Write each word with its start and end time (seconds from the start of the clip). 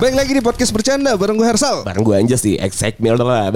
Balik 0.00 0.16
lagi 0.16 0.32
di 0.32 0.40
podcast 0.40 0.72
bercanda 0.72 1.12
bareng 1.12 1.36
gue 1.36 1.44
Hersal. 1.44 1.84
Bareng 1.84 2.00
gue 2.00 2.16
Anjas 2.16 2.40
di 2.40 2.56
segmen 2.72 3.20
bah, 3.20 3.52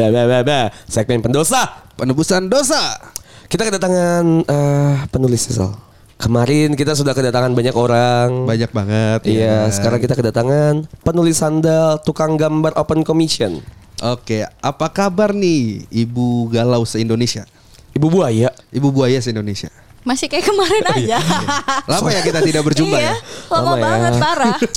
segmen 0.85 1.25
pendosa. 1.25 1.89
Penebusan 1.97 2.53
dosa. 2.53 3.01
Kita 3.49 3.65
kedatangan 3.65 4.45
eh, 4.45 5.09
penulis 5.09 5.49
Sal. 5.49 5.73
Kemarin 6.21 6.77
kita 6.77 6.93
sudah 6.93 7.17
kedatangan 7.17 7.57
banyak 7.57 7.73
orang. 7.73 8.45
Banyak 8.45 8.77
banget. 8.77 9.25
Iya, 9.25 9.73
ya. 9.73 9.73
sekarang 9.73 10.05
kita 10.05 10.21
kedatangan 10.21 10.85
penulis 11.01 11.41
sandal, 11.41 12.05
tukang 12.05 12.37
gambar 12.37 12.77
open 12.77 13.09
commission. 13.09 13.65
Oke, 14.05 14.45
apa 14.45 14.93
kabar 14.93 15.33
nih 15.33 15.89
Ibu 15.89 16.53
Galau 16.53 16.85
se-Indonesia? 16.85 17.49
Ibu 17.97 18.13
buaya. 18.13 18.53
Ibu 18.69 18.93
buaya 18.93 19.17
se-Indonesia. 19.17 19.73
Masih 20.05 20.29
kayak 20.29 20.45
kemarin 20.45 20.85
aja. 20.85 21.19
Lama 21.93 22.09
ya 22.13 22.21
kita 22.21 22.45
tidak 22.45 22.63
berjumpa 22.69 22.97
iya, 23.01 23.13
ya? 23.13 23.15
lama, 23.49 23.57
Lama 23.57 23.73
ya. 23.73 23.83
banget 23.83 24.13
parah. 24.21 24.59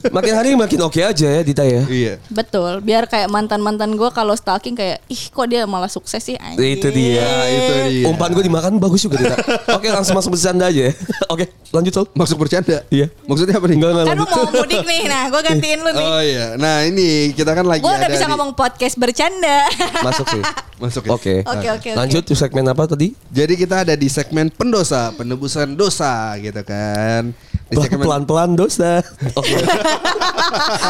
Makin 0.00 0.32
hari 0.32 0.56
makin 0.56 0.80
oke 0.80 0.96
aja 0.96 1.28
ya 1.28 1.40
Dita 1.44 1.60
ya. 1.60 1.84
Iya. 1.84 2.14
Betul, 2.32 2.80
biar 2.80 3.04
kayak 3.04 3.28
mantan-mantan 3.28 3.92
gue 3.92 4.08
kalau 4.16 4.32
stalking 4.32 4.72
kayak 4.72 5.04
ih 5.12 5.28
kok 5.28 5.44
dia 5.44 5.68
malah 5.68 5.92
sukses 5.92 6.24
sih 6.24 6.40
anjing. 6.40 6.80
Itu 6.80 6.88
dia. 6.88 7.28
Itu 7.44 7.72
dia. 7.92 8.04
Umpan 8.08 8.32
gue 8.32 8.40
dimakan 8.40 8.80
bagus 8.80 9.04
juga 9.04 9.20
Dita. 9.20 9.36
Oke, 9.76 9.92
langsung 9.92 10.16
masuk 10.16 10.32
bercanda 10.32 10.72
aja 10.72 10.88
ya. 10.88 10.92
Oke, 11.28 11.52
lanjut 11.68 11.92
Sol. 11.92 12.06
Masuk 12.16 12.40
bercanda? 12.40 12.80
Iya. 12.88 13.12
Maksudnya 13.28 13.60
apa 13.60 13.66
nih? 13.68 13.76
Enggak 13.76 13.90
enggak 13.92 14.06
Kan 14.08 14.16
lu 14.16 14.26
mau 14.26 14.44
mudik 14.48 14.82
nih, 14.88 15.02
nah 15.04 15.22
gue 15.28 15.40
gantiin 15.44 15.78
lu 15.84 15.90
nih. 15.92 16.06
Oh 16.08 16.22
iya. 16.24 16.46
Nah 16.56 16.76
ini 16.88 17.36
kita 17.36 17.52
kan 17.52 17.64
lagi 17.68 17.84
gue 17.84 17.92
ada 17.92 18.00
udah 18.00 18.08
bisa 18.08 18.24
di- 18.24 18.30
ngomong 18.32 18.50
podcast 18.56 18.96
bercanda. 18.96 19.68
Masuk 20.00 20.26
sih. 20.32 20.42
Masuk 20.80 21.02
ya? 21.04 21.10
Oke. 21.12 21.34
Oke 21.44 21.68
oke. 21.76 21.90
Lanjut 21.92 22.24
di 22.24 22.32
segmen 22.32 22.64
apa 22.64 22.88
tadi? 22.88 23.12
Jadi 23.28 23.52
kita 23.52 23.84
ada 23.84 23.92
di 23.92 24.08
segmen 24.08 24.48
pendosa, 24.70 25.10
penebusan 25.18 25.74
dosa 25.74 26.38
gitu 26.38 26.62
kan. 26.62 27.34
Di 27.66 27.74
segmen 27.74 28.06
Pelan-pelan 28.06 28.54
dosa. 28.54 29.02
Oke. 29.38 29.58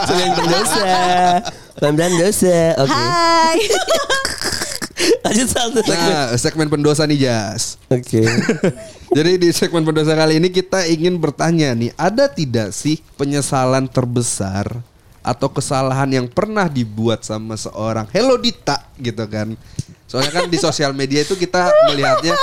Segmen 0.04 0.30
pendosa. 0.36 0.92
Pelan-pelan 1.80 2.14
dosa. 2.20 2.60
Oke. 2.76 2.92
Hai. 2.92 3.58
Lanjut 5.24 5.48
satu 5.48 5.80
segmen. 5.80 6.12
Nah, 6.12 6.36
segmen 6.36 6.68
pendosa 6.68 7.08
nih 7.08 7.24
Jas. 7.24 7.80
Oke. 7.88 8.20
Jadi 9.16 9.30
di 9.40 9.48
segmen 9.48 9.80
pendosa 9.80 10.12
kali 10.12 10.36
ini 10.36 10.52
kita 10.52 10.84
ingin 10.84 11.16
bertanya 11.16 11.72
nih, 11.72 11.96
ada 11.96 12.28
tidak 12.28 12.76
sih 12.76 13.00
penyesalan 13.16 13.88
terbesar 13.88 14.84
atau 15.20 15.52
kesalahan 15.52 16.08
yang 16.08 16.26
pernah 16.26 16.64
dibuat 16.68 17.24
sama 17.24 17.56
seorang 17.56 18.08
Hello 18.12 18.40
Dita 18.40 18.88
gitu 18.96 19.24
kan? 19.28 19.52
Soalnya 20.10 20.42
kan 20.42 20.50
di 20.50 20.58
sosial 20.58 20.90
media 20.90 21.22
itu 21.22 21.38
kita 21.38 21.70
melihatnya, 21.86 22.34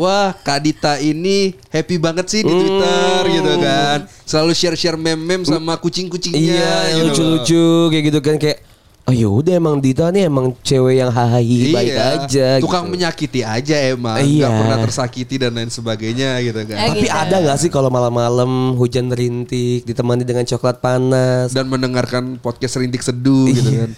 wah 0.00 0.32
Kak 0.32 0.64
Dita 0.64 0.96
ini 1.04 1.52
happy 1.68 2.00
banget 2.00 2.32
sih 2.32 2.40
di 2.40 2.48
Twitter 2.48 3.20
gitu 3.28 3.52
kan, 3.60 4.08
selalu 4.24 4.56
share-share 4.56 4.96
meme-meme 4.96 5.44
sama 5.44 5.76
kucing-kucingnya. 5.76 6.40
Iya, 6.40 6.76
yang 6.96 7.12
gitu 7.12 7.20
lucu-lucu 7.20 7.66
kayak 7.92 8.04
gitu 8.08 8.18
kan 8.24 8.34
kayak 8.40 8.58
Oh 9.04 9.12
yaudah 9.12 9.56
emang 9.56 9.80
Dita 9.80 10.06
nih 10.08 10.26
emang 10.26 10.54
cewek 10.60 10.98
yang 10.98 11.10
hahaha 11.10 11.40
baik 11.40 11.88
Iya, 11.88 11.98
aja 12.20 12.48
Tukang 12.58 12.86
gitu. 12.86 12.94
menyakiti 12.94 13.40
aja 13.40 13.76
emang, 13.90 14.20
Iya. 14.20 14.46
pernah 14.46 14.78
tersakiti 14.78 15.34
dan 15.34 15.50
lain 15.52 15.66
sebagainya 15.66 16.38
gitu 16.40 16.60
kan. 16.62 16.76
Eh, 16.76 16.88
Tapi 16.88 17.00
gitu. 17.02 17.16
ada 17.16 17.36
gak 17.42 17.58
sih 17.58 17.68
kalau 17.68 17.88
malam-malam 17.88 18.50
hujan 18.74 19.10
rintik 19.10 19.82
ditemani 19.82 20.22
dengan 20.22 20.44
coklat 20.44 20.78
panas? 20.78 21.50
Dan 21.50 21.66
mendengarkan 21.66 22.38
podcast 22.38 22.76
rintik 22.76 23.00
seduh 23.00 23.50
gitu 23.50 23.66
Iya. 23.66 23.80
kan. 23.80 23.90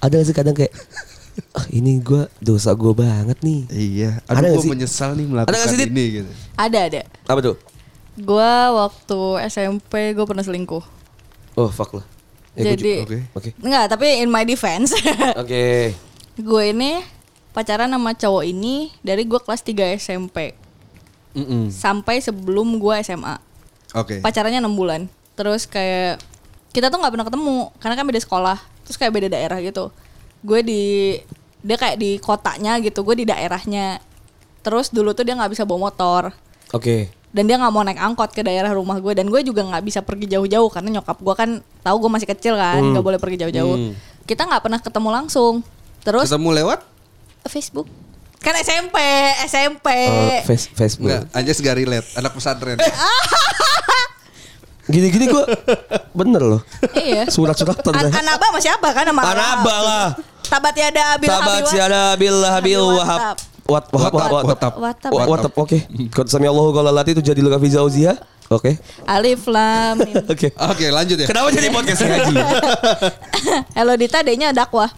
Ada 0.00 0.14
gak 0.14 0.26
sih 0.26 0.36
kadang 0.36 0.52
kayak 0.52 0.74
ah, 1.54 1.66
ini 1.70 1.98
gue 1.98 2.26
dosa 2.36 2.74
gue 2.74 2.92
banget 2.92 3.38
nih. 3.40 3.60
Iya, 3.70 4.10
Ada 4.22 4.32
aduh 4.34 4.42
nggak 4.42 4.52
gue 4.52 4.64
sih? 4.64 4.70
menyesal 4.70 5.10
nih 5.10 5.22
Ada 5.22 5.30
melakukan 5.32 5.54
nggak 5.54 5.70
sih, 5.70 5.86
ini 5.86 6.04
gitu. 6.12 6.30
Ada 6.58 6.78
ada. 6.84 7.00
Apa 7.24 7.40
tuh? 7.40 7.56
Gue 8.18 8.52
waktu 8.74 9.18
SMP 9.46 9.92
gue 10.12 10.26
pernah 10.26 10.42
selingkuh. 10.42 10.82
Oh 11.54 11.70
fuck 11.70 11.94
lah. 11.94 12.06
Ya, 12.58 12.74
Jadi. 12.74 13.06
Oke. 13.06 13.18
Oke. 13.38 13.50
Enggak, 13.62 13.86
tapi 13.94 14.06
in 14.18 14.28
my 14.28 14.42
defense. 14.42 14.90
Oke. 15.42 15.94
gue 16.38 16.64
ini 16.70 17.02
pacaran 17.50 17.90
sama 17.90 18.14
cowok 18.14 18.46
ini 18.46 18.94
dari 19.02 19.26
gue 19.26 19.42
kelas 19.42 19.66
3 19.66 19.98
SMP 19.98 20.54
Mm-mm. 21.34 21.70
sampai 21.70 22.22
sebelum 22.22 22.78
gue 22.78 22.94
SMA. 23.02 23.38
Oke. 23.94 24.22
Pacarannya 24.22 24.62
6 24.62 24.74
bulan. 24.78 25.06
Terus 25.34 25.66
kayak 25.66 26.22
kita 26.70 26.90
tuh 26.90 26.98
nggak 27.02 27.14
pernah 27.14 27.26
ketemu 27.26 27.58
karena 27.78 27.94
kan 27.98 28.06
beda 28.06 28.20
sekolah. 28.22 28.58
Terus 28.86 28.96
kayak 28.98 29.12
beda 29.14 29.28
daerah 29.34 29.58
gitu. 29.62 29.90
Gue 30.42 30.62
di 30.62 31.18
dia 31.58 31.74
kayak 31.74 31.98
di 31.98 32.22
kotanya 32.22 32.78
gitu, 32.78 33.02
gue 33.02 33.22
di 33.22 33.26
daerahnya. 33.26 33.98
Terus 34.62 34.94
dulu 34.94 35.10
tuh 35.14 35.26
dia 35.26 35.34
nggak 35.34 35.54
bisa 35.54 35.66
bawa 35.66 35.90
motor 35.90 36.34
Oke. 36.76 37.08
Dan 37.38 37.46
dia 37.46 37.54
nggak 37.54 37.70
mau 37.70 37.80
naik 37.80 37.94
angkot 37.96 38.30
ke 38.30 38.42
daerah 38.42 38.74
rumah 38.74 38.98
gue 38.98 39.14
dan 39.14 39.24
gue 39.24 39.38
juga 39.40 39.62
nggak 39.62 39.78
bisa 39.80 40.02
pergi 40.02 40.26
jauh-jauh 40.28 40.66
karena 40.66 40.98
nyokap 40.98 41.14
gue 41.16 41.34
kan 41.36 41.50
tahu 41.80 41.96
gue 41.96 42.10
masih 42.10 42.26
kecil 42.26 42.58
kan 42.58 42.82
nggak 42.82 43.04
boleh 43.04 43.16
pergi 43.16 43.38
jauh-jauh 43.40 43.76
Hmm. 43.78 43.94
kita 44.26 44.42
nggak 44.42 44.58
pernah 44.58 44.80
ketemu 44.80 45.08
langsung 45.12 45.62
terus 46.00 46.26
Ketemu 46.26 46.50
lewat? 46.56 46.82
Facebook 47.46 47.86
kan 48.38 48.54
SMP 48.56 48.94
SMP 49.46 49.86
Oh, 49.86 50.42
face 50.44 50.66
Facebook. 50.68 51.10
Enggak, 51.10 51.26
aja 51.32 51.50
gak 51.52 51.76
relate, 51.76 52.08
anak 52.14 52.32
pesantren. 52.32 52.78
Gini-gini 54.88 55.28
gue 55.28 55.44
bener 56.12 56.40
loh. 56.40 56.60
iya 56.96 57.28
Surat-suratan. 57.28 57.92
An 57.92 58.08
dah. 58.08 58.12
Anaba 58.14 58.46
masih 58.50 58.72
apa 58.72 58.88
kan 58.90 59.04
nama 59.04 59.20
Anaba 59.20 59.76
lah. 59.78 60.06
Tabat 60.40 60.72
Yada 60.72 61.12
Abil 61.12 61.28
Tabat 61.28 61.60
Habiwat. 61.60 61.68
siada 61.68 62.16
bil 62.16 62.40
habil 62.40 62.80
Habil 62.80 62.96
wahab. 62.96 63.36
Wat 63.68 63.84
wahab 63.92 64.12
watap. 64.48 64.72
Watap. 64.80 65.10
Watap 65.12 65.52
oke. 65.54 65.76
Qad 66.08 66.26
sami 66.26 66.48
Allahu 66.48 66.72
qala 66.72 66.88
lati 66.88 67.12
itu 67.12 67.20
jadi 67.20 67.36
luka 67.38 67.56
fi 67.56 67.68
zauzia. 67.68 68.16
Oke. 68.48 68.80
Alif 69.04 69.44
Lam. 69.44 70.00
Oke. 70.32 70.48
Oke, 70.56 70.88
lanjut 70.88 71.20
ya. 71.20 71.28
Kenapa 71.28 71.52
jadi 71.52 71.68
podcast 71.68 72.00
ngaji? 72.00 72.32
Hello 73.76 73.92
Dita 74.00 74.24
D-nya 74.24 74.56
dakwah 74.56 74.88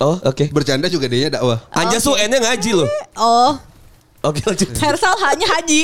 Oh, 0.00 0.16
oke. 0.16 0.48
Bercanda 0.48 0.88
juga 0.88 1.04
dia 1.04 1.28
dakwah. 1.28 1.60
Anjas 1.76 2.00
tuh 2.00 2.16
N-nya 2.16 2.40
ngaji 2.40 2.70
loh. 2.72 2.88
oh 3.20 3.52
Oke, 4.20 4.40
lanjut. 4.44 4.72
Hersal 4.72 5.12
hanya 5.18 5.44
haji 5.50 5.80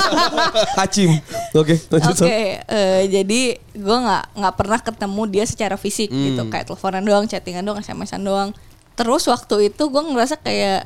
Hacim. 0.80 1.08
Oke, 1.52 1.76
lanjut. 1.88 2.16
Oke, 2.16 2.20
Sal. 2.20 2.28
eh, 2.68 3.00
jadi 3.10 3.40
gue 3.70 3.96
nggak 4.00 4.24
nggak 4.34 4.54
pernah 4.56 4.78
ketemu 4.78 5.22
dia 5.26 5.44
secara 5.44 5.76
fisik 5.76 6.08
gitu, 6.08 6.40
Hmm. 6.40 6.48
kayak 6.48 6.68
teleponan 6.68 7.00
doang, 7.00 7.24
chattingan 7.24 7.60
doang, 7.60 7.76
SMS-an 7.78 8.20
doang. 8.20 8.48
Terus 8.92 9.24
waktu 9.24 9.68
itu 9.68 9.82
gue 9.82 10.02
ngerasa 10.02 10.36
kayak 10.36 10.84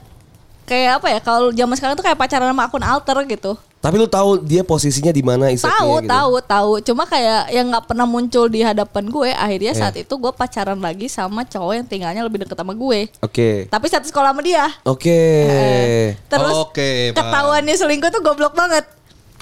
kayak 0.65 0.99
apa 0.99 1.07
ya? 1.09 1.19
Kalau 1.19 1.49
zaman 1.51 1.75
sekarang 1.75 1.95
tuh 1.95 2.03
kayak 2.03 2.17
pacaran 2.17 2.49
sama 2.49 2.65
akun 2.65 2.83
alter 2.83 3.17
gitu. 3.27 3.53
Tapi 3.79 4.01
lu 4.01 4.09
tahu 4.09 4.41
dia 4.41 4.65
posisinya 4.65 5.13
di 5.13 5.21
mana 5.21 5.53
exactly 5.53 5.77
Tahu, 5.77 5.93
gitu? 6.01 6.09
tahu, 6.09 6.33
tahu. 6.41 6.73
Cuma 6.83 7.05
kayak 7.05 7.53
yang 7.53 7.69
nggak 7.69 7.85
pernah 7.85 8.09
muncul 8.09 8.49
di 8.49 8.65
hadapan 8.65 9.05
gue. 9.07 9.29
Akhirnya 9.31 9.73
Iya. 9.73 9.81
saat 9.83 9.95
itu 9.95 10.09
gue 10.11 10.33
pacaran 10.33 10.81
lagi 10.81 11.05
sama 11.07 11.45
cowok 11.45 11.73
yang 11.75 11.85
tinggalnya 11.85 12.25
lebih 12.25 12.41
deket 12.41 12.57
sama 12.57 12.73
gue. 12.73 13.13
Oke. 13.21 13.69
Tapi 13.69 13.87
satu 13.87 14.09
sekolah 14.09 14.33
sama 14.33 14.41
dia. 14.41 14.73
Oke. 14.83 15.13
Eh, 15.13 16.17
Terus 16.27 16.57
Oke, 16.59 17.13
paham. 17.13 17.29
ketahuannya 17.29 17.75
selingkuh 17.77 18.09
tuh 18.11 18.23
goblok 18.23 18.53
banget. 18.53 18.89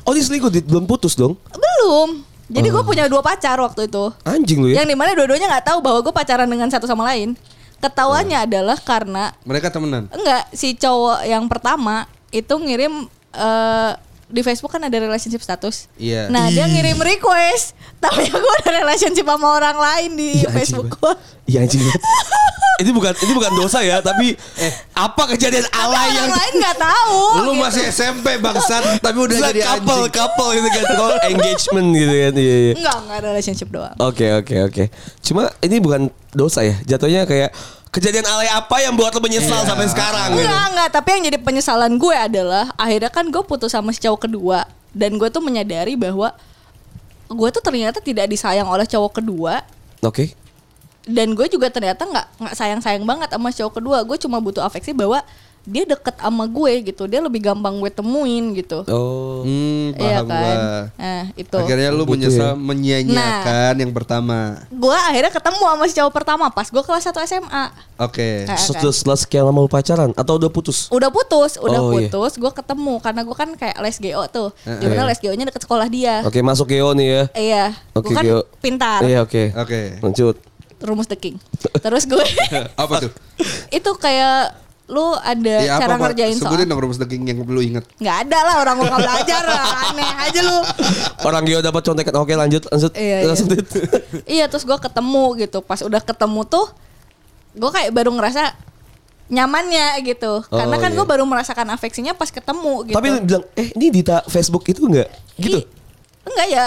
Oh, 0.03 0.11
dia 0.11 0.21
selingkuh 0.21 0.51
Dit? 0.51 0.67
belum 0.67 0.91
putus 0.91 1.15
dong? 1.15 1.39
Belum. 1.49 2.27
Jadi 2.51 2.67
Oh. 2.67 2.73
gue 2.75 2.83
punya 2.85 3.07
dua 3.07 3.23
pacar 3.23 3.55
waktu 3.57 3.87
itu. 3.87 4.11
Anjing 4.27 4.59
lu 4.59 4.69
ya. 4.69 4.83
Yang 4.83 4.91
di 4.91 4.97
mana 4.99 5.15
dua-duanya 5.15 5.47
nggak 5.49 5.67
tahu 5.71 5.79
bahwa 5.79 6.03
gue 6.03 6.11
pacaran 6.11 6.45
dengan 6.45 6.67
satu 6.67 6.85
sama 6.85 7.07
lain. 7.07 7.39
Ketahuannya 7.83 8.39
Oh. 8.39 8.47
adalah 8.47 8.79
karena 8.79 9.35
Mereka 9.43 9.69
temenan. 9.69 10.07
enggak 10.09 10.47
si 10.51 10.73
cowok 10.73 11.27
yang 11.27 11.45
pertama 11.45 12.07
itu 12.31 12.55
ngirim 12.55 13.05
eh, 13.33 13.93
di 14.33 14.41
Facebook 14.41 14.71
kan 14.71 14.81
ada 14.81 14.97
relationship 14.97 15.41
status. 15.41 15.93
Iya. 15.95 16.31
Nah 16.31 16.49
dia 16.49 16.65
ngirim 16.65 16.97
request, 16.97 17.77
tapi 18.01 18.25
gue 18.25 18.55
ada 18.65 18.81
relationship 18.81 19.27
sama 19.27 19.45
orang 19.53 19.77
lain 19.77 20.11
di 20.15 20.41
anjing 20.41 20.49
Facebook 20.49 20.89
gue. 20.95 21.13
Iya 21.45 21.67
anjing. 21.67 21.83
ini 22.75 22.91
bukan 22.91 23.13
ini 23.13 23.33
bukan 23.33 23.53
dosa 23.55 23.79
ya, 23.81 24.01
tapi 24.01 24.33
eh 24.57 24.73
apa 24.93 25.23
kejadian 25.29 25.69
alay 25.69 26.09
yang 26.11 26.25
Orang 26.25 26.39
lain 26.39 26.55
nggak 26.57 26.77
tahu. 26.79 27.19
Lu 27.39 27.53
gitu. 27.53 27.61
masih 27.61 27.85
SMP 27.87 28.27
bangsat, 28.37 28.83
tapi 29.05 29.19
udah 29.19 29.37
Bisa 29.37 29.49
jadi 29.49 29.61
couple 29.63 29.93
anjing. 29.99 30.15
couple 30.15 30.49
gitu 30.53 30.69
kan 30.69 30.85
engagement 31.27 31.89
gitu 31.93 32.15
kan 32.15 32.33
iya 32.35 32.57
iya 32.59 32.73
Enggak, 32.75 32.97
enggak 32.99 33.17
ada 33.17 33.29
relationship 33.29 33.69
doang. 33.69 33.95
oke 33.95 34.27
oke 34.39 34.55
oke 34.65 34.85
cuma 35.21 35.43
ini 35.59 35.77
bukan 35.79 36.01
dosa 36.31 36.61
ya 36.61 36.77
jatuhnya 36.83 37.23
kayak 37.23 37.53
kejadian 37.89 38.25
alay 38.25 38.49
apa 38.49 38.77
yang 38.81 38.95
buat 38.95 39.11
lo 39.11 39.21
menyesal 39.21 39.63
sampai 39.63 39.85
sekarang 39.87 40.33
gitu 40.33 40.43
Enggak, 40.43 40.65
enggak. 40.71 40.89
Tapi 40.91 41.09
yang 41.11 41.23
jadi 41.29 41.39
penyesalan 41.39 41.93
gue 41.95 42.17
adalah 42.17 42.73
akhirnya 42.75 43.09
kan 43.09 43.29
gue 43.29 43.43
putus 43.43 43.69
sama 43.69 43.93
si 43.93 44.01
cowok 44.01 44.27
kedua 44.27 44.65
dan 44.91 45.15
gue 45.15 45.29
tuh 45.29 45.41
menyadari 45.41 45.93
bahwa 45.93 46.33
gue 47.29 47.49
tuh 47.51 47.61
ternyata 47.61 47.97
tidak 47.99 48.27
disayang 48.27 48.65
oleh 48.65 48.85
cowok 48.85 49.21
kedua 49.21 49.61
oke 50.01 50.33
dan 51.05 51.33
gue 51.33 51.47
juga 51.47 51.67
ternyata 51.67 52.03
nggak 52.03 52.27
nggak 52.39 52.55
sayang 52.55 52.79
sayang 52.79 53.03
banget 53.03 53.29
sama 53.29 53.49
cowok 53.49 53.73
kedua 53.75 53.99
gue 54.01 54.17
cuma 54.19 54.39
butuh 54.39 54.63
afeksi 54.63 54.93
bahwa 54.93 55.19
dia 55.63 55.83
deket 55.85 56.15
sama 56.17 56.43
gue 56.45 56.73
gitu 56.85 57.07
dia 57.07 57.19
lebih 57.19 57.39
gampang 57.41 57.71
gue 57.77 57.87
temuin 57.89 58.51
gitu 58.53 58.83
Oh. 58.85 59.43
Hmm, 59.43 59.95
iya 59.95 60.19
paham 60.19 60.27
kan 60.27 60.59
gua. 60.59 60.83
nah 60.93 61.23
itu 61.33 61.55
Akhirnya 61.57 61.89
lu 61.89 62.03
Gitu 62.03 62.13
menyesal 62.13 62.49
ya. 62.49 62.59
menyia-nyiakan 62.59 63.75
yang 63.77 63.93
pertama. 63.93 64.59
gue 64.69 64.97
akhirnya 65.01 65.31
ketemu 65.31 65.63
sama 65.65 65.85
si 65.85 65.95
cowok 65.95 66.13
pertama 66.13 66.45
pas 66.49 66.67
gue 66.67 66.79
kelas 66.81 67.03
1 67.05 67.15
SMA 67.25 67.65
Oke. 67.97 68.43
Kayak- 68.45 68.59
Setelah, 68.61 68.91
setelah 68.93 69.15
sekian 69.17 69.45
lama 69.45 69.59
lu 69.61 69.71
pacaran 69.71 70.11
atau 70.13 70.35
udah 70.37 70.51
putus? 70.51 70.87
udah 70.89 71.11
putus 71.11 71.55
udah 71.57 71.79
Oh, 71.81 71.91
iya. 71.93 72.11
putus 72.11 72.33
gue 72.37 72.53
ketemu 72.53 72.95
karena 72.99 73.21
gue 73.23 73.37
kan 73.37 73.49
kayak 73.53 73.77
les 73.81 73.97
GO 74.01 74.23
tuh 74.29 74.49
Heeh. 74.61 74.79
di 74.79 74.87
mana 74.89 75.03
les 75.05 75.19
GO 75.19 75.31
nya 75.31 75.47
deket 75.47 75.63
sekolah 75.63 75.87
dia 75.87 76.23
Oke, 76.23 76.43
masuk 76.43 76.67
Geo 76.69 76.91
nih 76.93 77.07
ya. 77.09 77.23
iya 77.35 77.65
Oke, 77.93 78.11
gue 78.11 78.17
kan 78.17 78.25
Geo. 78.25 78.41
pintar 78.59 78.99
Iya, 79.01 79.23
oke. 79.23 79.55
Oke. 79.57 79.81
Lanjut. 80.01 80.37
Rumus 80.83 81.07
the 81.07 81.15
king 81.15 81.39
terus 81.79 82.05
gue 82.05 82.21
Apa 82.77 83.01
tuh? 83.01 83.13
itu 83.69 83.91
kayak 83.97 84.59
lu 84.85 85.15
ada 85.17 85.57
Ya, 85.63 85.79
cara 85.79 85.95
apa, 85.95 86.11
ngerjain 86.11 86.37
Sebutin 86.37 86.59
soal 86.59 86.69
dong 86.69 86.81
rumus 86.81 86.99
the 86.99 87.07
king 87.07 87.25
yang 87.25 87.39
lu 87.41 87.59
inget. 87.59 87.87
nggak 87.97 88.17
ada 88.23 88.39
lah 88.43 88.55
orang 88.61 88.75
gua 88.77 88.89
nggak 88.91 89.03
belajar 89.03 89.43
lah 89.43 89.67
aneh 89.89 90.11
aja 90.21 90.41
lu 90.43 90.59
Orang 91.23 91.43
Geo 91.45 91.59
dapat 91.61 91.81
contekan. 91.81 92.13
Oke, 92.19 92.35
lanjut, 92.35 92.67
lanjut. 92.67 92.93
Iya, 92.93 93.17
iya. 93.23 93.33
Dit. 93.33 93.69
iya 94.37 94.45
terus 94.47 94.63
gue 94.63 94.75
ketemu 94.75 95.25
gitu 95.39 95.63
pas 95.63 95.79
udah 95.81 95.99
ketemu 95.99 96.43
tuh 96.45 96.67
gue 97.53 97.71
kayak 97.71 97.89
baru 97.91 98.11
ngerasa 98.11 98.53
nyamannya 99.29 100.03
gitu 100.05 100.45
karena 100.45 100.77
Oh, 100.77 100.81
kan 100.83 100.91
iya. 100.91 100.99
gue 100.99 101.07
baru 101.07 101.25
merasakan 101.25 101.67
afeksinya 101.71 102.13
pas 102.13 102.29
ketemu 102.29 102.85
gitu 102.85 102.97
Tapi 102.99 103.07
lu 103.09 103.19
bilang, 103.23 103.45
"Eh, 103.55 103.73
ini 103.73 103.87
Dita 103.89 104.21
Facebook 104.27 104.67
itu 104.67 104.83
enggak?" 104.83 105.09
Gitu. 105.35 105.57
Ih, 105.57 105.65
enggak 106.27 106.47
ya 106.49 106.65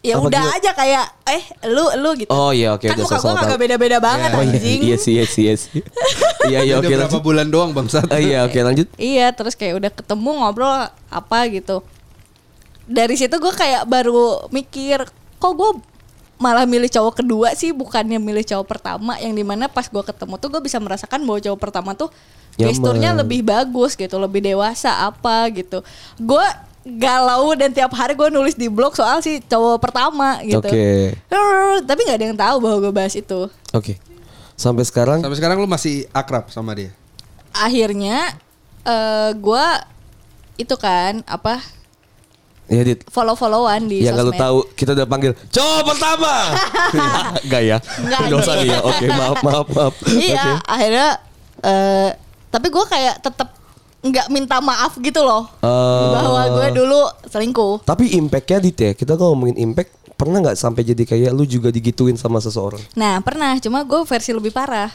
ya 0.00 0.14
Apa 0.16 0.28
udah 0.28 0.42
gila? 0.42 0.56
aja 0.56 0.70
kayak 0.72 1.04
eh 1.26 1.42
lu 1.66 1.84
lu 1.98 2.10
gitu 2.14 2.30
Oh, 2.30 2.50
iya, 2.50 2.72
oke, 2.72 2.84
kan 2.84 2.94
udah 2.94 3.04
muka 3.04 3.18
gue 3.18 3.34
kagak 3.34 3.58
beda-beda 3.58 3.98
banget 3.98 4.28
Iya, 4.28 4.36
Oh 4.36 4.42
iya, 4.42 4.52
anjing 4.54 4.80
iya 4.80 4.96
sih, 4.96 5.12
iya 5.14 5.24
sih, 5.24 5.42
iya 5.44 5.54
sih. 5.56 5.80
Iya, 6.46 6.58
iya, 6.62 6.74
oke, 6.78 6.86
berapa 6.86 7.10
lanjut. 7.10 7.22
bulan 7.22 7.46
doang 7.50 7.70
bangsat. 7.72 8.06
Oh, 8.06 8.16
iya, 8.16 8.46
oke, 8.46 8.54
lanjut. 8.54 8.86
Iya, 8.94 9.34
terus 9.34 9.58
kayak 9.58 9.74
udah 9.76 9.90
ketemu 9.90 10.30
ngobrol 10.38 10.70
apa 11.08 11.38
gitu. 11.50 11.82
Dari 12.86 13.18
situ 13.18 13.34
gue 13.34 13.50
kayak 13.50 13.82
baru 13.84 14.46
mikir, 14.48 15.02
kok 15.36 15.52
gue 15.52 15.70
malah 16.36 16.68
milih 16.68 16.86
cowok 16.86 17.24
kedua 17.24 17.56
sih 17.56 17.72
bukannya 17.72 18.20
milih 18.20 18.44
cowok 18.44 18.66
pertama 18.68 19.16
yang 19.16 19.32
di 19.32 19.40
mana 19.40 19.66
pas 19.66 19.88
gue 19.88 20.04
ketemu 20.04 20.36
tuh 20.36 20.48
gue 20.52 20.60
bisa 20.60 20.76
merasakan 20.76 21.24
bahwa 21.24 21.40
cowok 21.40 21.56
pertama 21.58 21.96
tuh 21.96 22.12
gesturnya 22.54 23.16
lebih 23.16 23.40
bagus 23.40 23.96
gitu 23.96 24.20
lebih 24.20 24.44
dewasa 24.44 25.08
apa 25.08 25.48
gitu 25.48 25.80
gue 26.20 26.46
galau 26.86 27.50
dan 27.58 27.74
tiap 27.74 27.90
hari 27.90 28.14
gue 28.14 28.30
nulis 28.30 28.54
di 28.54 28.70
blog 28.70 28.94
soal 28.94 29.18
si 29.18 29.42
cowok 29.42 29.82
pertama 29.82 30.38
gitu 30.40 30.62
Oke. 30.62 31.18
tapi 31.82 32.00
nggak 32.06 32.14
ada 32.14 32.26
yang 32.30 32.38
tahu 32.38 32.56
bahwa 32.62 32.76
gue 32.78 32.92
bahas 32.94 33.12
itu 33.12 33.50
Oke. 33.74 33.98
Sampai 34.54 34.86
sekarang 34.86 35.18
Sampai 35.20 35.36
sekarang 35.36 35.58
lu 35.58 35.66
masih 35.66 36.06
akrab 36.10 36.48
sama 36.48 36.72
dia. 36.72 36.94
akhirnya 37.50 38.38
eh 38.82 39.30
gue 39.34 39.66
itu 40.56 40.72
kan 40.78 41.20
apa 41.26 41.58
ya 42.66 42.82
Dit. 42.82 43.02
follow-followan 43.10 43.84
di 43.84 44.06
Yang 44.06 44.16
kalau 44.22 44.32
tahu 44.32 44.58
kita 44.72 44.94
udah 44.94 45.06
panggil 45.06 45.32
cowok 45.50 45.82
pertama. 45.86 46.32
Enggak 47.46 47.62
ya? 47.62 47.78
Nggak, 47.78 48.20
Dosa 48.26 48.52
ya. 48.58 48.78
Oke, 48.82 49.06
maaf, 49.06 49.38
maaf, 49.44 49.66
maaf. 49.70 49.94
Iya, 50.10 50.34
Oke. 50.34 50.50
akhirnya 50.66 51.08
eh 51.62 52.10
tapi 52.48 52.66
gue 52.72 52.84
kayak 52.88 53.14
tetap 53.20 53.48
nggak 54.08 54.26
minta 54.28 54.58
maaf 54.58 54.96
gitu 54.98 55.20
loh 55.20 55.48
Eh, 55.60 56.08
bahwa 56.12 56.42
gue 56.52 56.68
dulu 56.74 57.00
selingkuh. 57.26 57.82
Tapi 57.82 58.16
impactnya 58.16 58.58
Dit 58.58 58.78
ya, 58.78 58.90
kita 58.92 59.14
kalau 59.14 59.34
ngomongin 59.34 59.58
impact, 59.60 59.90
pernah 60.14 60.40
nggak 60.40 60.56
sampai 60.56 60.82
jadi 60.82 61.02
kayak 61.04 61.30
lu 61.30 61.44
juga 61.44 61.68
digituin 61.68 62.16
sama 62.16 62.40
seseorang? 62.40 62.80
Nah 62.94 63.20
pernah, 63.20 63.58
cuma 63.60 63.82
gue 63.82 64.00
versi 64.04 64.32
lebih 64.32 64.50
parah. 64.50 64.88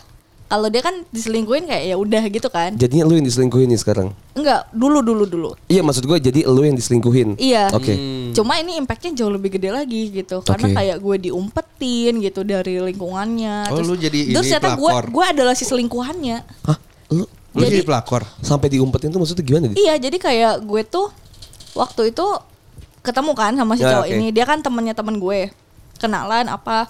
Kalau 0.52 0.68
dia 0.68 0.84
kan 0.84 1.08
diselingkuhin 1.16 1.64
kayak 1.64 1.84
ya 1.88 1.96
udah 1.96 2.24
gitu 2.28 2.52
kan. 2.52 2.76
Jadinya 2.76 3.08
lu 3.08 3.16
yang 3.16 3.24
diselingkuhin 3.24 3.72
nih 3.72 3.80
sekarang? 3.80 4.12
Enggak, 4.36 4.68
dulu 4.76 5.00
dulu 5.00 5.24
dulu. 5.24 5.50
Iya 5.72 5.80
maksud 5.80 6.04
gue 6.04 6.20
jadi 6.20 6.44
lu 6.44 6.68
yang 6.68 6.76
diselingkuhin. 6.76 7.40
Iya. 7.40 7.72
Oke. 7.72 7.96
Cuma 8.36 8.60
ini 8.60 8.76
impactnya 8.76 9.16
jauh 9.16 9.32
lebih 9.32 9.56
gede 9.56 9.72
lagi 9.72 10.12
gitu, 10.12 10.44
karena 10.44 10.76
kayak 10.76 11.00
gue 11.00 11.32
diumpetin 11.32 12.20
gitu 12.20 12.44
dari 12.44 12.84
lingkungannya. 12.84 13.72
Oh, 13.72 13.80
lu 13.80 13.96
jadi 13.96 14.28
terus 14.36 14.52
ternyata 14.52 14.76
gue 14.76 14.92
gue 15.08 15.24
adalah 15.24 15.56
si 15.56 15.64
selingkuhannya. 15.64 16.44
Hah? 16.68 16.91
Lu 17.52 17.62
Jadi- 17.62 17.78
jadi 17.78 17.84
pelakor. 17.84 18.24
sampai 18.40 18.68
diumpetin 18.68 19.12
tuh 19.12 19.20
maksudnya 19.20 19.44
gimana? 19.44 19.76
Iya, 19.76 20.00
jadi 20.00 20.16
kayak 20.16 20.54
gue 20.64 20.82
tuh 20.84 21.12
waktu 21.74 22.10
itu 22.10 22.26
ketemu 23.02 23.32
kan 23.34 23.52
sama 23.54 23.74
si 23.76 23.84
Ya, 23.84 23.92
cowok 23.92 24.08
oke. 24.08 24.14
ini. 24.14 24.28
Dia 24.30 24.46
kan 24.46 24.60
temennya 24.60 24.94
temen 24.94 25.18
gue. 25.18 25.52
Kenalan 25.98 26.48
apa 26.48 26.88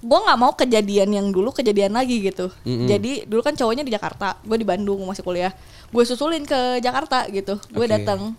gue 0.00 0.16
nggak 0.18 0.38
mau 0.38 0.52
kejadian 0.54 1.08
yang 1.10 1.26
dulu 1.28 1.52
kejadian 1.52 1.92
lagi 1.92 2.20
gitu. 2.22 2.48
Jadi 2.64 3.24
dulu 3.24 3.40
kan 3.40 3.52
cowoknya 3.52 3.80
di 3.80 3.92
Jakarta, 3.92 4.40
gue 4.40 4.56
di 4.56 4.64
Bandung 4.64 5.00
masih 5.04 5.20
kuliah. 5.20 5.52
Gue 5.88 6.04
susulin 6.04 6.44
ke 6.44 6.80
Jakarta 6.80 7.28
gitu. 7.28 7.60
Gue 7.68 7.84
Oke. 7.84 7.92
datang. 7.92 8.32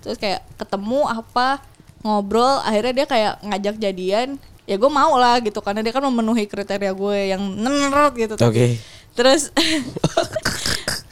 Terus 0.00 0.16
kayak 0.16 0.40
ketemu 0.56 1.04
apa 1.04 1.60
ngobrol, 2.00 2.60
akhirnya 2.60 2.92
dia 2.92 3.06
kayak 3.06 3.32
ngajak 3.42 3.76
jadian. 3.78 4.28
Ya 4.64 4.76
gue 4.76 4.88
mau 4.88 5.16
lah 5.16 5.36
gitu 5.38 5.58
karena 5.60 5.80
dia 5.80 5.90
kan 5.90 6.00
memenuhi 6.02 6.44
kriteria 6.44 6.92
gue 6.92 7.18
yang 7.28 7.42
nerd 7.56 8.12
gitu. 8.16 8.34
Oke. 8.38 8.80
Terus 9.12 9.52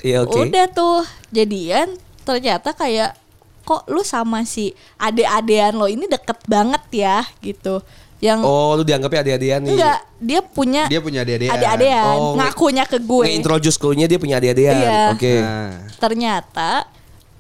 Iya 0.01 0.25
oke. 0.25 0.39
Udah 0.43 0.67
tuh 0.67 1.03
jadian 1.29 1.93
ternyata 2.23 2.73
kayak 2.73 3.17
kok 3.63 3.87
lu 3.87 4.01
sama 4.01 4.43
si 4.43 4.71
ade-adean 4.97 5.73
lo 5.73 5.87
ini 5.87 6.05
deket 6.05 6.41
banget 6.45 6.83
ya 6.91 7.23
gitu. 7.41 7.81
Yang 8.19 8.41
Oh 8.43 8.75
lu 8.75 8.83
dianggapnya 8.83 9.21
adik-adikan 9.23 9.61
nih. 9.63 9.71
enggak 9.73 9.99
dia 10.19 10.41
punya 10.43 10.83
Dia 10.87 11.01
punya 11.01 11.21
adik-adikan. 11.21 11.57
ade-adean 11.57 12.17
Oh, 12.19 12.35
ngakunya 12.37 12.85
ke 12.85 12.99
gue. 12.99 13.25
Nge-introduce 13.25 13.77
clue-nya 13.77 14.05
dia 14.05 14.19
punya 14.19 14.37
adik-adikan. 14.37 14.77
Iya. 14.77 15.01
Oke. 15.11 15.35
Nah, 15.39 15.73
Ternyata 15.97 16.71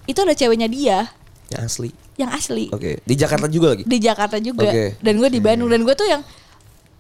itu 0.05 0.19
ada 0.19 0.33
ceweknya 0.33 0.67
dia 0.67 0.99
Yang 1.49 1.63
asli. 1.67 1.91
yang 2.17 2.31
asli 2.31 2.69
Oke. 2.69 3.01
Di 3.01 3.15
Jakarta 3.15 3.47
juga 3.47 3.73
lagi. 3.73 3.85
di 3.85 3.99
Jakarta 3.99 4.37
juga 4.37 4.67
Oke. 4.67 4.97
dan 4.99 5.15
gue 5.17 5.29
di 5.29 5.41
Bandung 5.41 5.69
dan 5.69 5.81
gue 5.81 5.95
tuh 5.95 6.05
yang 6.05 6.21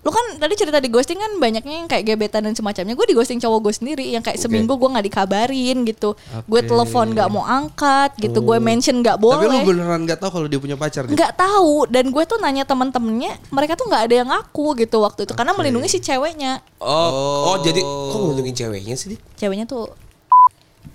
lu 0.00 0.08
kan 0.08 0.24
tadi 0.36 0.56
cerita 0.56 0.80
di 0.80 0.88
ghosting 0.88 1.14
kan 1.14 1.28
banyaknya 1.36 1.74
yang 1.76 1.84
kayak 1.84 2.04
gebetan 2.06 2.40
dan 2.40 2.56
semacamnya 2.56 2.96
gue 2.96 3.04
di 3.04 3.12
ghosting 3.12 3.36
cowok 3.36 3.68
gue 3.68 3.74
sendiri 3.74 4.06
yang 4.08 4.20
kayak 4.20 4.36
Oke. 4.36 4.48
seminggu 4.48 4.72
gue 4.72 4.88
nggak 4.88 5.06
dikabarin 5.06 5.84
gitu 5.84 6.16
gue 6.48 6.56
Oke. 6.56 6.64
telepon 6.66 7.12
nggak 7.12 7.28
mau 7.28 7.44
angkat 7.44 8.16
gitu 8.16 8.40
gue 8.40 8.56
Oh. 8.56 8.62
mention 8.62 8.96
nggak 8.98 9.16
Tapi 9.16 9.28
lu 9.28 9.36
boleh 9.44 9.60
beneran 9.62 10.00
gak 10.02 10.18
tahu 10.18 10.30
kalau 10.32 10.46
dia 10.48 10.56
punya 10.56 10.74
pacar 10.74 11.04
nggak 11.04 11.32
tahu 11.34 11.84
dan 11.86 12.08
gue 12.08 12.24
tuh 12.24 12.40
nanya 12.40 12.64
temen-temennya 12.64 13.36
mereka 13.48 13.76
tuh 13.76 13.84
nggak 13.86 14.02
ada 14.02 14.14
yang 14.16 14.28
ngaku 14.28 14.72
gitu 14.78 14.96
waktu 14.98 15.20
itu 15.22 15.32
karena 15.32 15.52
melindungi 15.52 15.88
si 15.88 16.00
ceweknya 16.00 16.64
Oh, 16.80 17.52
oh, 17.52 17.56
jadi 17.60 17.84
kok 17.84 18.16
ngelindungin 18.16 18.56
ceweknya 18.56 18.96
sih? 18.96 19.20
Ceweknya 19.36 19.64
tuh 19.64 19.92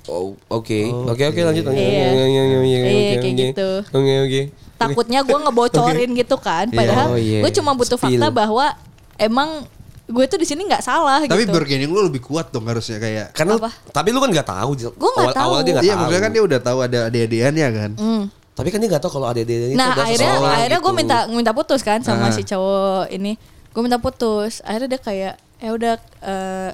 Oh, 0.06 0.38
oke. 0.52 0.80
Oke, 1.07 1.24
oke 1.25 1.40
lanjut 1.40 1.66
lanjut. 1.66 1.81
Iya. 1.81 2.06
Oke, 2.06 2.22
oke, 2.22 2.42
oke, 2.54 2.66
Iya, 2.66 2.78
oke, 2.78 2.90
kayak 3.10 3.18
oke. 3.18 3.30
gitu. 3.42 3.69
Oke, 3.92 4.14
oke. 4.19 4.42
takutnya 4.76 5.19
gue 5.24 5.38
ngebocorin 5.40 6.12
gitu 6.14 6.35
kan 6.38 6.68
Iya. 6.68 6.76
padahal 6.76 7.07
Oh, 7.07 7.18
iya. 7.18 7.40
gue 7.42 7.52
cuma 7.54 7.71
butuh 7.74 7.95
Spill. 7.95 8.19
fakta 8.19 8.28
bahwa 8.28 8.76
emang 9.18 9.64
gue 10.06 10.26
tuh 10.26 10.38
di 10.38 10.45
sini 10.45 10.62
nggak 10.64 10.81
salah 10.81 11.18
Tapi 11.19 11.44
gitu 11.44 11.52
bargaining 11.52 11.90
lu 11.90 12.06
lebih 12.06 12.22
kuat 12.22 12.50
dong 12.50 12.66
harusnya 12.66 12.98
kayak. 12.98 13.34
Karena 13.34 13.57
Apa? 13.57 13.74
tapi 13.90 14.10
lu 14.10 14.19
kan 14.19 14.30
nggak 14.30 14.45
tahu. 14.45 14.69
Gua 14.92 15.10
nggak 15.12 15.26
Awal- 15.26 15.34
tahu. 15.34 15.50
Awalnya 15.50 15.64
dia 15.64 15.74
nggak 15.74 15.81
Iya 15.81 15.90
tahu. 15.90 16.00
maksudnya 16.00 16.22
kan 16.22 16.31
dia 16.31 16.44
udah 16.44 16.60
tahu 16.62 16.78
ada 16.80 17.00
adik-adikannya 17.06 17.68
kan. 17.72 17.92
Hmm. 17.95 18.24
Tapi 18.54 18.68
kan 18.69 18.78
dia 18.78 18.88
nggak 18.88 19.02
tahu 19.02 19.12
kalau 19.14 19.28
ada 19.28 19.42
dia 19.42 19.57
itu 19.57 19.74
Nah 19.74 19.92
ada 19.92 20.02
akhirnya 20.04 20.30
seseorang 20.31 20.56
akhirnya 20.56 20.80
gue 20.80 20.86
gitu. 20.88 21.00
minta 21.02 21.18
minta 21.28 21.52
putus 21.52 21.81
kan 21.81 22.00
sama 22.00 22.28
Ah. 22.28 22.31
si 22.31 22.44
cowok 22.44 23.10
ini. 23.10 23.34
Gue 23.74 23.81
minta 23.81 23.98
putus. 23.98 24.62
Akhirnya 24.62 24.90
dia 24.90 25.02
kayak 25.02 25.34
ya 25.57 25.69
udah 25.72 25.94
eh, 26.22 26.69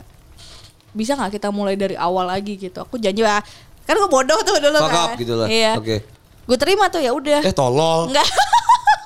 bisa 0.91 1.15
nggak 1.15 1.31
kita 1.33 1.49
mulai 1.49 1.73
dari 1.73 1.95
awal 1.95 2.27
lagi 2.27 2.59
gitu. 2.59 2.83
Aku 2.83 2.99
janji 2.99 3.23
ya. 3.23 3.39
Kan 3.81 3.95
gue 3.95 4.09
bodoh 4.09 4.37
tuh 4.41 4.59
dulu 4.59 4.77
Fuck 4.77 4.91
kan. 4.91 5.07
up 5.07 5.11
gitu 5.15 5.33
lah. 5.33 5.47
Iya. 5.47 5.79
Oke. 5.79 6.03
Gue 6.43 6.57
terima 6.59 6.85
tuh 6.85 6.99
ya 6.99 7.11
udah. 7.11 7.41
Eh 7.41 7.55
tolol. 7.55 8.11
Enggak. 8.11 8.27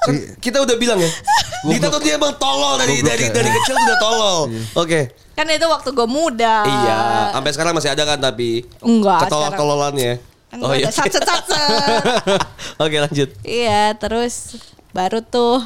Kan 0.06 0.16
kita 0.40 0.58
udah 0.62 0.76
bilang 0.78 1.00
ya. 1.02 1.10
Kita 1.66 1.90
tuh 1.90 1.98
dia 1.98 2.14
emang 2.22 2.38
tolol 2.38 2.78
dari 2.78 3.02
Goblok 3.02 3.10
dari 3.10 3.26
ya. 3.26 3.34
dari 3.34 3.50
kecil 3.50 3.74
udah 3.74 3.98
tolol. 3.98 4.40
Oke. 4.78 5.02
kan 5.36 5.50
itu 5.50 5.66
waktu 5.68 5.90
gue 5.92 6.08
muda. 6.08 6.64
Iya, 6.64 7.00
sampai 7.34 7.52
sekarang 7.52 7.74
masih 7.76 7.92
ada 7.92 8.04
kan 8.06 8.22
tapi 8.22 8.64
Enggak. 8.86 9.26
ketolol-tololannya. 9.26 10.22
Kan 10.48 10.62
satset 10.94 11.26
satset. 11.26 12.06
Oke, 12.86 13.02
lanjut. 13.02 13.34
Iya, 13.42 13.98
terus 13.98 14.62
baru 14.94 15.20
tuh 15.26 15.60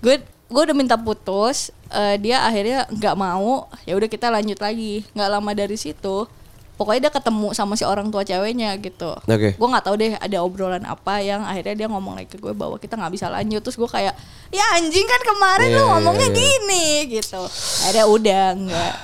gue 0.00 0.16
gue 0.46 0.62
udah 0.62 0.76
minta 0.78 0.94
putus, 0.94 1.74
eh, 1.90 2.16
dia 2.22 2.46
akhirnya 2.46 2.86
nggak 2.88 3.16
mau. 3.18 3.66
Ya 3.84 3.98
udah 3.98 4.08
kita 4.08 4.30
lanjut 4.30 4.62
lagi. 4.62 5.02
Nggak 5.12 5.30
lama 5.36 5.50
dari 5.52 5.76
situ, 5.76 6.30
pokoknya 6.76 7.08
dia 7.08 7.12
ketemu 7.12 7.48
sama 7.50 7.72
si 7.74 7.82
orang 7.82 8.08
tua 8.08 8.22
ceweknya 8.22 8.76
gitu. 8.76 9.16
Oke. 9.16 9.56
Gue 9.56 9.68
nggak 9.68 9.84
tahu 9.84 9.96
deh 9.96 10.12
ada 10.14 10.36
obrolan 10.40 10.84
apa 10.84 11.20
yang 11.20 11.40
akhirnya 11.42 11.74
dia 11.74 11.88
ngomong 11.88 12.14
lagi 12.14 12.28
ke 12.28 12.36
gue 12.36 12.52
bahwa 12.52 12.76
kita 12.76 12.94
nggak 12.94 13.12
bisa 13.12 13.26
lanjut. 13.28 13.60
Terus 13.60 13.76
gue 13.76 13.88
kayak, 13.88 14.14
ya 14.48 14.64
anjing 14.76 15.04
kan 15.04 15.22
kemarin 15.24 15.68
Iya, 15.68 15.76
lu 15.76 15.80
iya, 15.80 15.90
ngomongnya 15.96 16.28
iya. 16.28 16.36
gini 16.36 16.86
gitu. 17.10 17.42
Akhirnya 17.82 18.06
udah 18.06 18.44
nggak. 18.54 18.94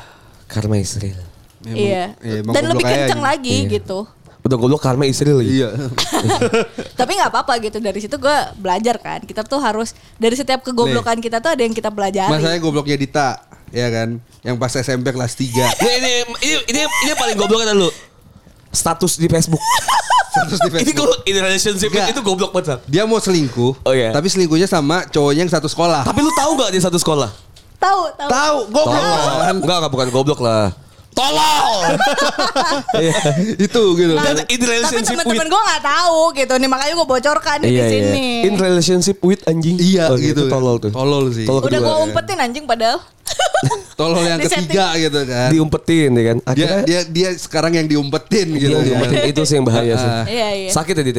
Karma 0.47 0.77
Israel. 0.77 1.19
Emang- 1.63 1.79
iya. 1.79 2.05
iya, 2.21 2.41
Dan 2.43 2.63
lebih 2.69 2.85
kenceng 2.85 3.23
lagi 3.23 3.57
Iya. 3.65 3.73
gitu. 3.81 3.99
Udah 4.43 4.57
goblok 4.57 4.83
karma 4.83 5.07
istri 5.07 5.31
lagi. 5.31 5.63
Iya. 5.63 5.71
Tapi 6.99 7.11
nggak 7.15 7.31
apa-apa 7.31 7.63
gitu 7.63 7.79
dari 7.79 7.99
situ 7.99 8.15
gue 8.15 8.37
belajar 8.59 8.99
kan. 8.99 9.23
Kita 9.23 9.43
tuh 9.43 9.59
harus 9.59 9.95
dari 10.17 10.35
setiap 10.35 10.63
kegoblokan 10.63 11.19
kita 11.19 11.39
tuh 11.39 11.55
ada 11.55 11.63
yang 11.63 11.71
kita 11.71 11.89
pelajari. 11.89 12.27
Masanya 12.29 12.59
gobloknya 12.59 12.99
Dita, 12.99 13.29
ya 13.71 13.87
kan? 13.89 14.19
Yang 14.43 14.57
pas 14.59 14.73
SMP 14.75 15.09
kelas 15.09 15.33
3. 15.35 15.47
Ini, 15.47 15.63
ini, 15.63 16.13
ini, 16.43 16.55
ini, 16.67 16.81
ini 16.83 17.09
yang 17.09 17.21
paling 17.21 17.37
goblok 17.37 17.63
kan 17.63 17.71
lu. 17.73 17.91
Status 18.69 19.15
di 19.15 19.29
Facebook. 19.29 19.63
Terus 20.33 20.59
di 20.59 20.65
Ini 20.65 20.77
Facebook. 20.81 20.97
goblok, 20.99 21.21
ini 21.23 21.39
relationship 21.39 21.89
Enggak. 21.93 22.09
itu 22.11 22.21
goblok 22.25 22.51
banget. 22.51 22.81
Dia 22.89 23.05
mau 23.05 23.21
selingkuh, 23.21 23.85
Oh, 23.85 23.93
iya. 23.93 24.11
tapi 24.11 24.27
selingkuhnya 24.27 24.65
sama 24.65 25.05
cowoknya 25.07 25.45
yang 25.45 25.53
satu 25.53 25.69
sekolah. 25.69 26.03
Tapi 26.03 26.19
lu 26.19 26.33
tahu 26.33 26.57
gak 26.57 26.73
dia 26.73 26.81
satu 26.81 26.97
sekolah? 26.97 27.29
Tahu, 27.77 28.01
tahu. 28.17 28.31
Tahu, 28.33 28.57
goblok 28.73 28.97
kan? 28.97 29.53
Enggak, 29.53 29.77
enggak 29.77 29.93
bukan 29.93 30.09
goblok 30.09 30.41
lah. 30.41 30.73
Tolol. 31.13 31.69
Iya. 33.03 33.17
Itu 33.59 33.83
gitu. 33.95 34.15
Nah, 34.15 34.25
Dan 34.25 34.45
in 34.45 34.57
Tapi 34.57 34.65
relationship 34.65 35.17
teman-teman 35.19 35.49
gue 35.49 35.63
nggak 35.63 35.83
tahu 35.83 36.21
gitu 36.33 36.55
nih 36.57 36.69
makanya 36.69 36.95
gue 36.95 37.09
bocorkan 37.09 37.57
nih 37.61 37.69
Iya, 37.69 37.73
di 37.73 37.79
iya. 37.79 37.89
sini. 37.91 38.27
In 38.45 38.55
relationship 38.57 39.19
with 39.21 39.41
anjing. 39.45 39.77
Iya 39.77 40.09
Oh, 40.09 40.17
gitu. 40.17 40.47
Itu 40.47 40.53
tolol 40.53 40.77
tuh. 40.79 40.91
Tolol 40.91 41.25
sih. 41.31 41.45
Tolol 41.45 41.63
Udah 41.63 41.79
gue 41.79 41.97
umpetin 42.03 42.39
anjing 42.39 42.65
padahal. 42.65 43.01
Tolol 44.01 44.25
yang 44.25 44.39
Di 44.39 44.49
setting. 44.49 44.69
ketiga 44.69 44.87
gitu 44.97 45.21
kan. 45.25 45.49
Diumpetin 45.51 46.11
ya 46.13 46.25
kan. 46.25 46.37
Dia 46.37 46.49
Akhirnya 46.49 46.81
dia 46.85 47.01
dia 47.07 47.29
sekarang 47.37 47.73
yang 47.75 47.87
diumpetin 47.87 48.49
gitu. 48.53 48.69
dia 48.69 48.77
kan. 48.77 48.85
diumpetin. 48.85 49.21
Itu 49.29 49.41
sih 49.45 49.55
yang 49.57 49.67
bahaya 49.67 49.95
sih. 49.95 50.11
Iya 50.33 50.49
iya. 50.59 50.71
Sakit 50.71 50.95
ya 50.95 51.05
Dit? 51.05 51.19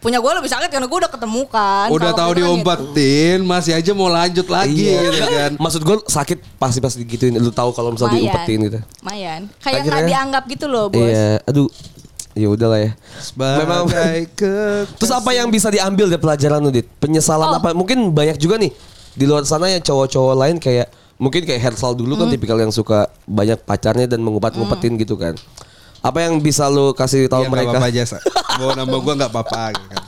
Punya 0.00 0.16
gue 0.16 0.32
lebih 0.32 0.48
sakit 0.48 0.72
karena 0.72 0.88
gue 0.88 0.98
udah 0.98 1.12
ketemu 1.12 1.42
kan. 1.46 1.88
Udah 1.92 2.16
tahu 2.16 2.32
gitu. 2.32 2.40
diumpetin, 2.40 3.38
masih 3.44 3.76
aja 3.76 3.92
mau 3.92 4.08
lanjut 4.08 4.48
lagi 4.48 4.96
gitu 4.96 5.24
kan. 5.28 5.50
Maksud 5.60 5.82
gue 5.84 5.96
sakit 6.08 6.38
pasti 6.56 6.80
pasti 6.80 7.04
digituin. 7.04 7.36
Lu 7.36 7.52
tahu 7.52 7.76
kalau 7.76 7.92
misalnya 7.92 8.16
diumpetin 8.16 8.58
gitu. 8.64 8.78
Lumayan. 9.04 9.52
Kayak 9.60 9.80
nggak 9.84 10.02
dianggap 10.08 10.42
gitu 10.48 10.66
loh 10.72 10.88
bos. 10.88 11.04
Iya, 11.04 11.44
aduh. 11.44 11.68
Ya 12.32 12.46
udahlah 12.46 12.80
ya. 12.80 12.90
Memang 13.36 13.90
Terus 14.98 15.12
apa 15.12 15.30
yang 15.34 15.50
bisa 15.50 15.68
diambil 15.68 16.08
dari 16.08 16.22
pelajaran 16.22 16.62
lu, 16.62 16.70
Dit? 16.72 16.86
Penyesalan 16.96 17.52
Oh. 17.52 17.58
apa? 17.60 17.76
Mungkin 17.76 18.14
banyak 18.14 18.38
juga 18.38 18.56
nih 18.56 18.72
di 19.12 19.24
luar 19.26 19.42
sana 19.44 19.68
yang 19.68 19.82
cowok-cowok 19.82 20.34
lain 20.38 20.56
kayak 20.56 20.88
mungkin 21.20 21.44
kayak 21.44 21.60
Hersal 21.60 21.92
dulu 21.92 22.16
Hmm. 22.16 22.24
kan 22.24 22.28
tipikal 22.32 22.56
yang 22.56 22.72
suka 22.72 23.10
banyak 23.26 23.60
pacarnya 23.60 24.08
dan 24.08 24.24
mengumpat-ngumpetin 24.24 24.96
gitu 24.96 25.18
kan. 25.20 25.36
Apa 26.00 26.18
yang 26.24 26.40
bisa 26.40 26.64
lu 26.66 26.92
kasih 26.92 27.28
tahu 27.28 27.44
Ya, 27.44 27.50
mereka? 27.52 27.76
apa-apa 27.76 27.88
aja. 27.88 28.02
Sa. 28.08 28.18
Bawa 28.56 28.72
nama 28.74 28.96
gua 28.96 29.14
nggak 29.16 29.30
apa-apa 29.30 29.62
gitu 29.76 29.86
kan. 29.88 30.02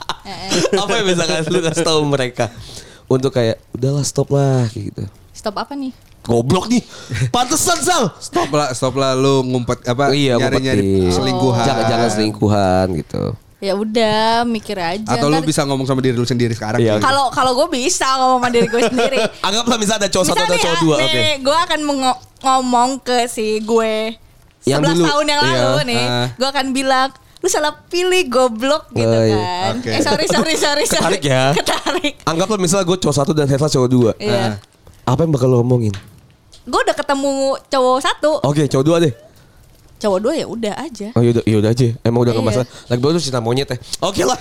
apa 0.79 0.91
yang 0.95 1.05
bisa 1.07 1.23
kasih 1.25 1.49
lu 1.49 1.59
kasih 1.61 1.83
tahu 1.83 2.01
mereka 2.05 2.45
untuk 3.05 3.31
kayak 3.31 3.57
udahlah 3.71 4.01
stop 4.01 4.29
lah 4.31 4.65
kayak 4.69 4.93
gitu. 4.93 5.03
Stop 5.33 5.57
apa 5.57 5.73
nih? 5.73 5.91
Goblok 6.23 6.71
nih. 6.71 6.79
Pantesan 7.29 7.83
Sal. 7.83 8.03
Stop 8.17 8.49
lah, 8.49 8.71
stop 8.71 8.95
lah 8.95 9.11
lu 9.11 9.43
ngumpet 9.43 9.83
apa 9.83 10.15
iya, 10.15 10.39
nyari-nyari 10.39 11.11
selingkuhan. 11.11 11.65
Jangan-jangan 11.67 12.09
selingkuhan 12.09 12.85
gitu. 12.95 13.23
Ya 13.59 13.75
udah 13.75 14.43
mikir 14.43 14.75
aja. 14.75 15.07
Atau 15.07 15.27
lu 15.27 15.39
Ntar- 15.39 15.47
bisa 15.47 15.63
ngomong 15.63 15.87
sama 15.87 15.99
diri 15.99 16.15
lu 16.15 16.23
sendiri 16.23 16.51
sekarang. 16.51 16.79
Iya. 16.79 16.99
gitu. 16.99 17.03
Kalau 17.03 17.27
kalau 17.31 17.51
gue 17.55 17.67
bisa 17.75 18.07
ngomong 18.15 18.39
sama 18.39 18.49
diri 18.51 18.67
gue 18.67 18.81
sendiri. 18.87 19.19
Anggaplah 19.47 19.77
misalnya 19.79 20.07
ada 20.07 20.09
cowok 20.11 20.25
satu 20.31 20.39
atau 20.39 20.57
cowok 20.57 20.79
dua, 20.83 20.95
oke. 20.99 21.23
gue 21.43 21.57
akan 21.67 21.79
ngomong 22.43 22.89
ke 23.03 23.27
si 23.27 23.59
gue 23.59 24.15
Yang 24.63 24.81
11 24.81 24.93
dulu. 24.93 25.05
tahun 25.05 25.25
yang 25.25 25.39
Iya. 25.39 25.49
lalu 25.53 25.79
nih. 25.85 26.03
Ah. 26.03 26.27
Gue 26.33 26.47
akan 26.49 26.65
bilang, 26.71 27.09
lu 27.37 27.47
salah 27.47 27.73
pilih 27.85 28.23
goblok 28.25 28.83
gitu 28.89 29.03
iya. 29.21 29.35
kan. 29.35 29.73
Oke. 29.77 29.89
Eh 29.89 30.01
sorry 30.01 30.25
sorry 30.25 30.55
sorry 30.55 30.83
sorry. 30.83 31.19
Ketarik 31.19 31.23
ya. 31.23 31.43
Ketarik. 31.51 32.13
Anggaplah 32.23 32.55
misalnya 32.55 32.85
gue 32.85 32.97
cowok 32.97 33.15
satu 33.15 33.31
dan 33.31 33.45
Hersal 33.45 33.67
cowok 33.69 33.89
dua. 33.89 34.11
Iya. 34.15 34.57
Apa 35.03 35.19
yang 35.21 35.31
bakal 35.31 35.47
lo 35.47 35.59
ngomongin? 35.59 35.91
Gue 36.63 36.79
udah 36.79 36.95
ketemu 36.95 37.31
cowok 37.67 37.99
satu, 37.99 38.31
Oke, 38.41 38.63
cowok 38.65 38.85
dua 38.85 38.97
deh. 38.99 39.11
cowok 39.99 40.19
dua 40.19 40.33
ya 40.33 40.43
udah 40.45 40.73
aja. 40.77 41.07
Oh 41.11 41.19
yaudah, 41.19 41.43
yaudah 41.43 41.69
aja. 41.69 41.95
Emang 42.01 42.23
udah 42.23 42.31
gak 42.31 42.39
Iya. 42.39 42.49
masalah. 42.51 42.67
Lagi 42.85 42.99
baru 42.99 43.19
cinta 43.19 43.39
monyet 43.39 43.67
ya. 43.67 43.77
Oke 43.99 44.23
lah. 44.23 44.35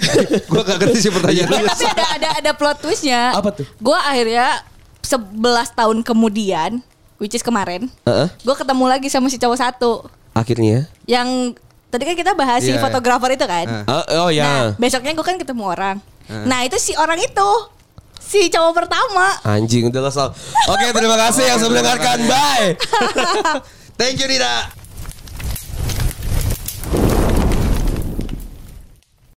gua 0.52 0.60
gak 0.62 0.76
ngerti 0.78 0.98
sih 0.98 1.08
pertanyaan 1.10 1.48
Ya, 1.50 1.56
lu. 1.58 1.66
tapi 1.66 1.84
ada 1.86 2.04
ada 2.16 2.28
ada 2.36 2.50
plot 2.52 2.76
twistnya. 2.80 3.32
Apa 3.32 3.48
tuh? 3.50 3.64
Gue 3.76 3.96
akhirnya 3.96 4.60
11 5.00 5.32
tahun 5.72 5.98
kemudian, 6.02 6.80
which 7.16 7.32
is 7.32 7.40
kemarin, 7.40 7.88
Heeh. 8.02 8.28
gue 8.28 8.54
ketemu 8.54 8.84
lagi 8.86 9.08
sama 9.08 9.26
si 9.26 9.36
cowok 9.36 9.56
satu 9.56 9.92
Akhirnya. 10.32 10.86
yang 11.04 11.54
tadi 11.88 12.02
kan 12.04 12.14
kita 12.14 12.32
bahas 12.32 12.60
si 12.60 12.70
Iya. 12.70 12.80
fotografer 12.80 13.32
itu 13.32 13.44
kan. 13.44 13.66
Ah. 13.86 14.04
Oh, 14.04 14.04
oh 14.24 14.28
Nah, 14.28 14.34
ya. 14.34 14.52
besoknya 14.76 15.12
gue 15.12 15.22
kan 15.22 15.36
ketemu 15.36 15.62
orang. 15.64 15.96
Nah, 16.26 16.60
itu 16.62 16.76
si 16.76 16.92
orang 16.92 17.16
itu. 17.16 17.50
Si 18.18 18.50
cowok 18.50 18.84
pertama. 18.84 19.38
Anjing 19.46 19.86
udah 19.86 20.02
lah 20.02 20.10
Sal. 20.10 20.34
Oke, 20.66 20.90
terima 20.90 21.14
kasih 21.16 21.46
yang 21.46 21.58
sudah 21.62 21.78
mendengarkan. 21.78 22.18
Bye. 22.26 22.74
Thank 24.00 24.18
you 24.18 24.26
Dida. 24.26 24.66